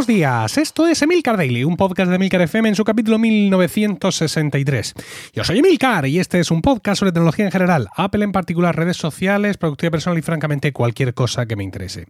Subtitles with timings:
[0.00, 4.94] Buenos días, esto es Emilcar Daily, un podcast de Emilcar FM en su capítulo 1963.
[5.34, 8.74] Yo soy Emilcar y este es un podcast sobre tecnología en general, Apple en particular,
[8.74, 12.06] redes sociales, productividad personal y francamente cualquier cosa que me interese.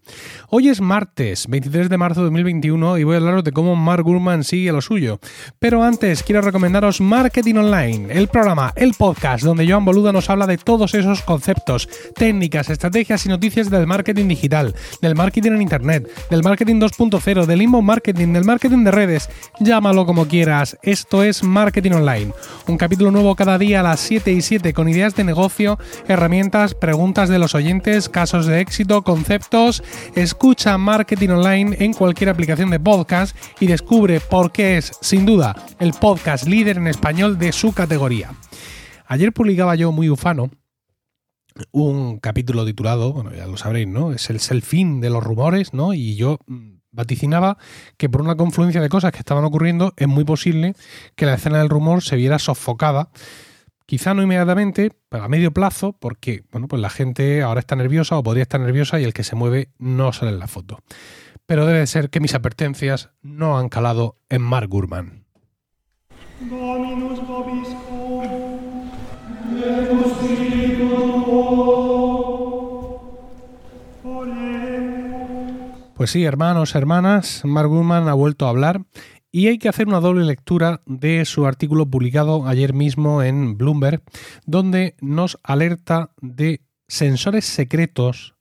[0.50, 4.04] Hoy es martes, 23 de marzo de 2021 y voy a hablaros de cómo Mark
[4.04, 5.18] Gurman sigue lo suyo.
[5.59, 10.46] Pero antes quiero recomendaros Marketing Online, el programa, el podcast donde Joan Boluda nos habla
[10.46, 16.08] de todos esos conceptos, técnicas, estrategias y noticias del marketing digital, del marketing en Internet,
[16.30, 20.79] del marketing 2.0, del inbound marketing, del marketing de redes, llámalo como quieras.
[20.82, 22.32] Esto es Marketing Online.
[22.66, 26.74] Un capítulo nuevo cada día a las 7 y 7 con ideas de negocio, herramientas,
[26.74, 29.82] preguntas de los oyentes, casos de éxito, conceptos.
[30.14, 35.56] Escucha Marketing Online en cualquier aplicación de podcast y descubre por qué es, sin duda,
[35.78, 38.33] el podcast líder en español de su categoría.
[39.06, 40.50] Ayer publicaba yo muy ufano
[41.72, 44.12] un capítulo titulado, bueno, ya lo sabréis, ¿no?
[44.12, 45.94] Es el, el de los rumores, ¿no?
[45.94, 47.58] Y yo mm, vaticinaba
[47.96, 50.74] que por una confluencia de cosas que estaban ocurriendo es muy posible
[51.14, 53.10] que la escena del rumor se viera sofocada.
[53.86, 58.16] Quizá no inmediatamente, pero a medio plazo, porque bueno, pues la gente ahora está nerviosa
[58.16, 60.78] o podría estar nerviosa y el que se mueve no sale en la foto.
[61.46, 65.24] Pero debe ser que mis advertencias no han calado en Mark Gurman.
[76.00, 78.86] Pues sí, hermanos, hermanas, Mark Gurman ha vuelto a hablar
[79.30, 84.02] y hay que hacer una doble lectura de su artículo publicado ayer mismo en Bloomberg,
[84.46, 88.34] donde nos alerta de sensores secretos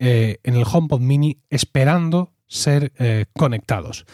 [0.00, 4.06] eh, en el HomePod Mini esperando ser eh, conectados.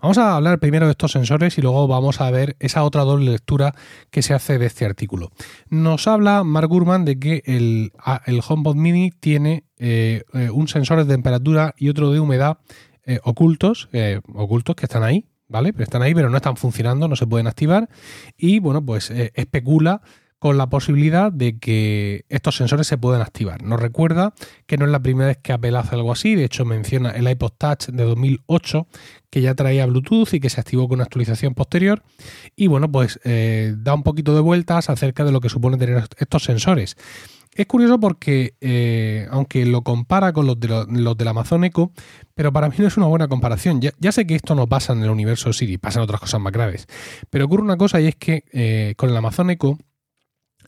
[0.00, 3.30] Vamos a hablar primero de estos sensores y luego vamos a ver esa otra doble
[3.30, 3.74] lectura
[4.10, 5.30] que se hace de este artículo.
[5.68, 7.92] Nos habla Mark Gurman de que el,
[8.26, 12.58] el HomePod Mini tiene eh, eh, un sensor de temperatura y otro de humedad
[13.22, 13.88] ocultos,
[14.34, 15.72] ocultos que están ahí, ¿vale?
[15.78, 17.88] Están ahí, pero no están funcionando, no se pueden activar.
[18.36, 20.02] Y bueno, pues especula
[20.38, 23.62] con la posibilidad de que estos sensores se puedan activar.
[23.62, 24.34] Nos recuerda
[24.66, 27.28] que no es la primera vez que Apple hace algo así, de hecho menciona el
[27.28, 28.86] iPod Touch de 2008
[29.30, 32.02] que ya traía Bluetooth y que se activó con una actualización posterior
[32.54, 36.04] y bueno, pues eh, da un poquito de vueltas acerca de lo que supone tener
[36.18, 36.96] estos sensores.
[37.56, 41.90] Es curioso porque, eh, aunque lo compara con los, de los del Amazon Echo,
[42.34, 43.80] pero para mí no es una buena comparación.
[43.80, 46.86] Ya, sé que esto no pasa en el universo Siri, pasan otras cosas más graves.
[47.30, 49.78] Pero ocurre una cosa y es que eh, con el Amazon Echo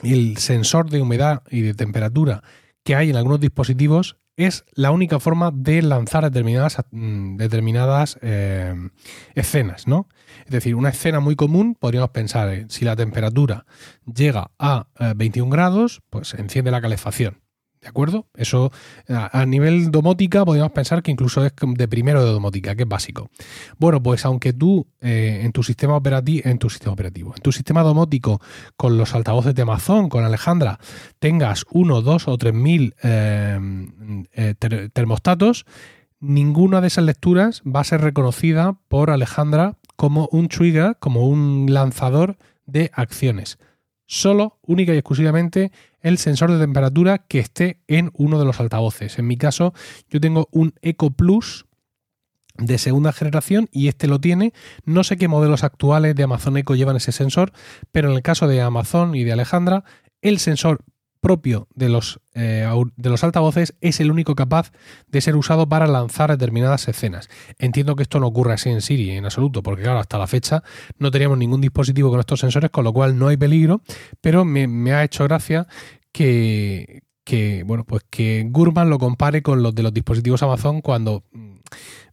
[0.02, 2.42] el sensor de humedad y de temperatura
[2.84, 7.36] que hay en algunos dispositivos es la única forma de lanzar determinadas, mm,
[8.22, 8.74] eh,
[9.34, 10.08] escenas, ¿no?
[10.44, 13.66] Es decir, una escena muy común, podríamos pensar, si la temperatura
[14.06, 14.86] llega a
[15.16, 17.40] 21 eh, grados, pues enciende la calefacción.
[17.80, 18.26] ¿De acuerdo?
[18.34, 18.72] Eso
[19.08, 23.30] a nivel domótica podríamos pensar que incluso es de primero de domótica, que es básico.
[23.78, 27.52] Bueno, pues aunque tú eh, en tu sistema operativo, en tu sistema operativo, en tu
[27.52, 28.40] sistema domótico
[28.76, 30.80] con los altavoces de Amazon, con Alejandra,
[31.20, 33.58] tengas uno, dos o tres mil eh,
[34.32, 34.54] eh,
[34.92, 35.64] termostatos,
[36.20, 41.66] ninguna de esas lecturas va a ser reconocida por Alejandra como un trigger, como un
[41.68, 43.58] lanzador de acciones
[44.08, 45.70] solo, única y exclusivamente,
[46.00, 49.18] el sensor de temperatura que esté en uno de los altavoces.
[49.18, 49.74] En mi caso,
[50.08, 51.66] yo tengo un Eco Plus
[52.56, 54.52] de segunda generación y este lo tiene.
[54.84, 57.52] No sé qué modelos actuales de Amazon Echo llevan ese sensor,
[57.92, 59.84] pero en el caso de Amazon y de Alejandra,
[60.22, 60.80] el sensor
[61.20, 64.72] propio de los, eh, de los altavoces es el único capaz
[65.08, 67.28] de ser usado para lanzar determinadas escenas.
[67.58, 70.62] Entiendo que esto no ocurre así en Siri en absoluto, porque claro, hasta la fecha
[70.98, 73.82] no teníamos ningún dispositivo con estos sensores, con lo cual no hay peligro,
[74.20, 75.66] pero me, ha hecho gracia
[76.12, 81.24] que, que, bueno, pues que Gurman lo compare con los de los dispositivos Amazon cuando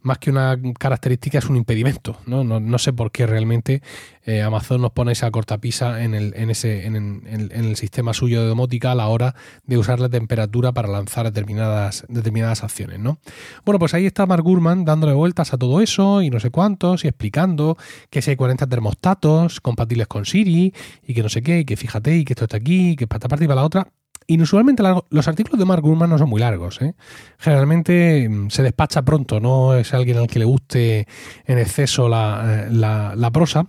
[0.06, 2.18] más que una característica es un impedimento.
[2.28, 3.82] No, no, sé por qué realmente
[4.24, 8.48] eh, Amazon nos pone esa cortapisa en el, en, ese, en, el sistema suyo de
[8.48, 9.34] domótica a la hora
[9.66, 13.00] de usar la temperatura para lanzar determinadas, determinadas acciones.
[13.00, 13.18] ¿no?
[13.66, 17.04] Bueno, pues ahí está Mark Gurman dándole vueltas a todo eso y no sé cuántos
[17.04, 17.76] y explicando
[18.12, 20.72] que si hay 40 termostatos compatibles con Siri
[21.08, 23.18] y que no sé qué y que fíjate y que esto está aquí que para
[23.18, 23.88] esta parte y para la otra
[24.28, 26.82] inusualmente los artículos de Mark Gurman no son muy largos.
[26.82, 26.96] ¿eh?
[27.38, 31.08] Generalmente mm, se despacha pronto, no es alguien al que le guste
[31.46, 33.68] en exceso eh, la, prosa.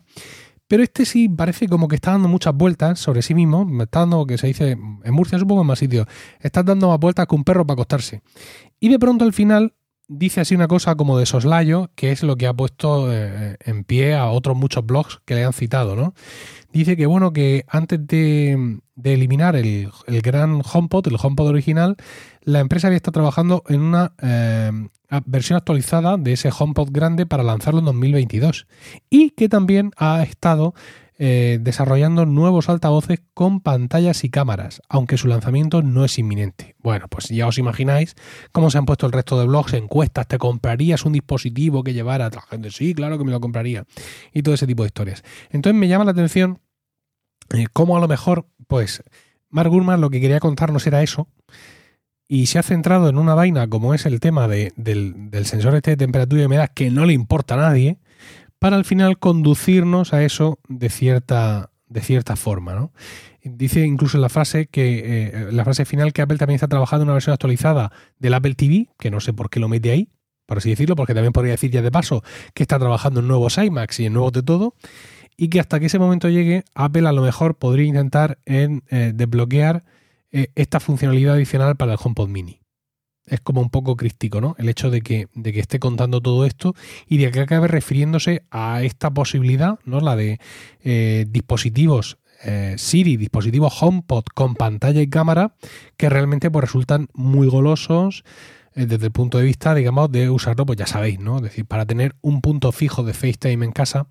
[0.69, 3.67] Pero este sí parece como que está dando muchas vueltas sobre sí mismo.
[3.83, 6.09] Está dando, que se dice en Murcia, supongo en más sitios,
[6.41, 8.23] está dando más vueltas que un perro para acostarse.
[8.81, 9.75] Y de pronto al final
[10.09, 13.85] dice así una cosa como de soslayo, que es lo que ha puesto eh, en
[13.85, 16.15] pie a otros muchos blogs que le han citado, ¿no?
[16.73, 21.97] Dice que bueno, que antes de, eliminar el, gran HomePod, el HomePod original,
[22.43, 24.71] la empresa había estado trabajando en una eh,
[25.25, 28.67] versión actualizada de ese HomePod grande para lanzarlo en 2022.
[29.09, 30.75] Y que también ha estado
[31.19, 36.77] eh, desarrollando nuevos altavoces con pantallas y cámaras, aunque su lanzamiento no es inminente.
[36.79, 38.15] Bueno, pues ya os imagináis
[38.53, 42.29] cómo se han puesto el resto de blogs, encuestas, ¿te comprarías un dispositivo que llevara
[42.29, 42.71] la gente?
[42.71, 43.85] Sí, claro que me lo compraría.
[44.33, 45.23] Y todo ese tipo de historias.
[45.51, 46.61] Entonces me llama la atención
[47.55, 49.03] eh, cómo a lo mejor, pues,
[49.49, 51.29] Mark Gurman lo que quería contarnos era eso,
[52.29, 55.93] y se ha centrado en una vaina como es el tema del, del, sensor este
[55.93, 57.99] de temperatura y humedad que no le importa a nadie,
[58.59, 62.75] para al final conducirnos a eso de cierta, de cierta forma.
[62.75, 62.93] ¿no?
[63.43, 67.03] Dice incluso en la frase que eh, la frase final que Apple también está trabajando
[67.03, 70.09] en una versión actualizada del Apple TV, que no sé por qué lo mete ahí,
[70.47, 72.23] por así decirlo, porque también podría decir ya de paso
[72.55, 74.75] que está trabajando en nuevos iMacs y en nuevos de todo,
[75.37, 79.13] y que hasta que ese momento llegue, Apple a lo mejor podría intentar en, eh,
[79.15, 79.85] desbloquear
[80.33, 82.61] eh, esta funcionalidad adicional para el HomePod Mini
[83.27, 84.55] es como un poco crístico, ¿no?
[84.59, 86.75] El hecho de que, de que esté contando todo esto
[87.07, 90.01] y de que acabe refiriéndose a esta posibilidad, ¿no?
[90.01, 90.39] La de
[90.85, 95.55] eh, dispositivos eh, Siri, dispositivos HomePod con pantalla y cámara,
[95.97, 98.25] que realmente pues, resultan muy golosos
[98.75, 101.37] eh, desde el punto de vista, digamos, de usarlo, pues ya sabéis, ¿no?
[101.37, 104.07] Es decir, para tener un punto fijo de FaceTime en casa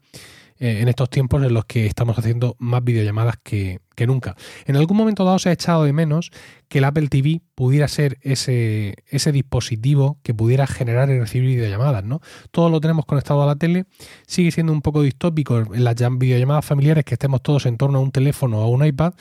[0.58, 4.36] eh, en estos tiempos en los que estamos haciendo más videollamadas que, nunca.
[4.66, 6.32] En algún momento dado se ha echado de menos
[6.70, 12.06] que el Apple TV pudiera ser ese, ese dispositivo que pudiera generar y recibir videollamadas,
[12.06, 12.22] ¿no?
[12.52, 13.86] Todo lo tenemos conectado a la tele,
[14.28, 18.02] sigue siendo un poco distópico en las videollamadas familiares que estemos todos en torno a
[18.02, 19.14] un teléfono o a un iPad,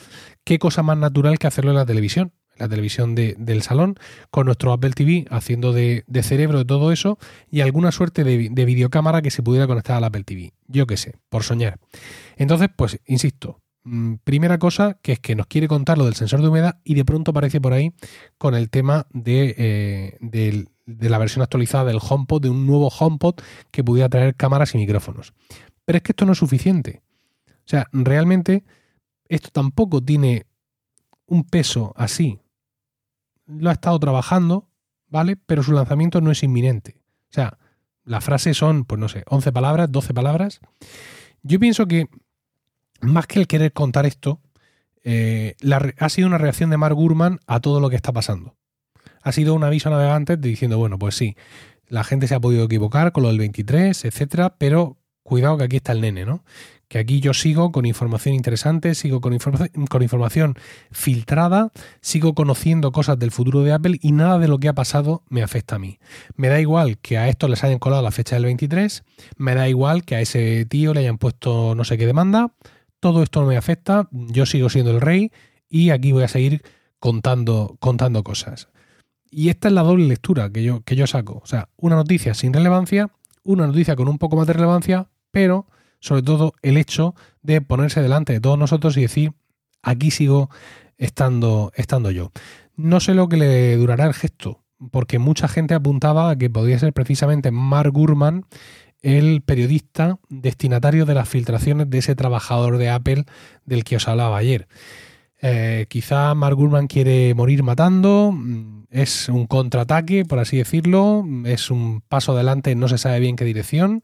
[0.44, 3.96] qué cosa más natural que hacerlo en la televisión la televisión del salón,
[4.30, 7.18] con nuestro Apple TV haciendo de, cerebro de todo eso
[7.50, 10.52] y alguna suerte de, videocámara que se pudiera conectar al Apple TV.
[10.66, 11.78] Yo qué sé, por soñar.
[12.36, 16.40] Entonces, pues, insisto, mm, primera cosa que es que nos quiere contar lo del sensor
[16.40, 17.92] de humedad y de pronto aparece por ahí
[18.38, 23.36] con el tema de, eh, de la versión actualizada del HomePod, de un nuevo HomePod
[23.70, 25.32] que pudiera traer cámaras y micrófonos.
[25.84, 27.02] Pero es que esto no es suficiente.
[27.48, 28.64] O sea, realmente
[29.28, 30.46] esto tampoco tiene
[31.26, 32.38] un peso así
[33.46, 34.69] lo ha estado trabajando,
[35.08, 35.37] ¿vale?
[35.37, 36.96] Pero su lanzamiento no es inminente.
[37.31, 37.58] O sea,
[38.05, 40.61] la frase son, pues no sé, 11 palabras, 12 palabras.
[41.43, 42.08] Yo pienso que
[43.00, 44.41] más que el querer contar esto,
[45.02, 45.56] eh,
[45.99, 48.56] ha sido una reacción de Mark Gurman a todo lo que está pasando.
[49.23, 51.37] Ha sido un aviso a navegantes diciendo, bueno, pues sí,
[51.88, 55.76] la gente se ha podido equivocar con lo del 23, etcétera, pero cuidado que aquí
[55.76, 56.44] está el nene, ¿no?
[56.94, 59.37] que aquí yo sigo con información interesante, sigo con,
[59.91, 60.55] con información
[60.93, 65.25] filtrada, sigo conociendo cosas del futuro de Apple y nada de lo que ha pasado
[65.29, 65.99] me afecta a mí.
[66.37, 69.03] Me da igual que a esto les hayan colado la fecha del 23,
[69.37, 72.53] me da igual que a ese tío le hayan puesto no sé qué demanda,
[73.00, 75.32] todo esto no me afecta, yo sigo siendo el rey
[75.69, 76.62] y aquí voy a seguir
[77.00, 78.69] contando, contando cosas.
[79.31, 81.41] Y esta es la doble lectura que yo, que yo saco.
[81.43, 83.11] O sea, una noticia sin relevancia,
[83.43, 85.66] una noticia con un poco más de relevancia, pero
[85.98, 89.32] sobre todo el hecho de ponerse delante de todos nosotros y decir,
[89.82, 90.48] aquí sigo
[90.96, 92.31] estando, estando yo.
[92.76, 96.78] No sé lo que le durará el gesto, porque mucha gente apuntaba a que podría
[96.78, 98.46] ser precisamente Mark Gurman
[99.02, 103.25] el periodista destinatario de las filtraciones de ese trabajador de Apple
[103.66, 104.69] del que os hablaba ayer.
[105.42, 111.70] Eh, quizá Mark Gurman quiere morir matando, mm, es un contraataque, por así decirlo, es
[111.70, 114.00] un paso adelante, no se sabe bien qué dirección.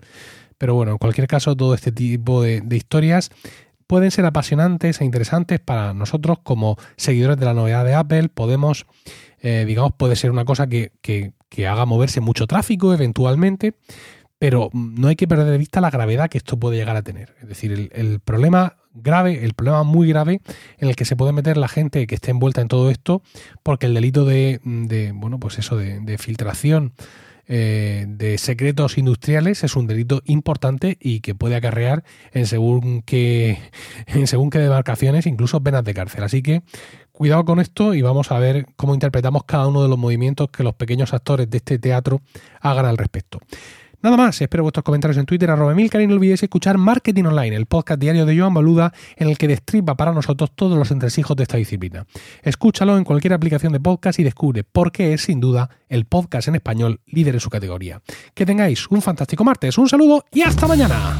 [0.61, 3.31] Pero bueno, en cualquier caso, todo este tipo de, historias
[3.87, 8.29] pueden ser apasionantes e interesantes para nosotros como seguidores de la novedad de Apple.
[8.29, 8.85] Podemos,
[9.41, 10.93] eh, digamos, puede ser una cosa que,
[11.67, 13.73] haga moverse mucho tráfico eventualmente,
[14.39, 17.35] pero no hay que perder de vista la gravedad que esto puede llegar a tener.
[17.41, 20.43] Es decir, el, problema grave, el problema muy grave
[20.77, 23.23] en el que se puede meter la gente que esté envuelta en todo esto,
[23.63, 24.61] porque el delito de,
[25.15, 26.93] bueno, pues eso, de, de filtración
[27.53, 33.59] eh, de secretos industriales es un delito importante y que puede acarrear en según qué,
[34.07, 36.23] en según qué demarcaciones incluso penas de cárcel.
[36.23, 36.63] Así que
[37.11, 40.63] cuidado con esto y vamos a ver cómo interpretamos cada uno de los movimientos que
[40.63, 42.23] los pequeños actores de este teatro
[42.61, 43.41] hagan al respecto.
[44.03, 47.55] Nada más, espero vuestros comentarios en Twitter, arroba Milcar y no olvidéis escuchar Marketing Online,
[47.55, 51.37] el podcast diario de Joan Baluda, en el que destripa para nosotros todos los entresijos
[51.37, 52.07] de esta disciplina.
[52.43, 56.49] Escúchalo en cualquier aplicación de podcast y descubre por qué es, sin duda, el podcast
[56.49, 58.01] en español líder en su categoría.
[58.33, 61.19] Que tengáis un fantástico martes, un saludo y hasta mañana.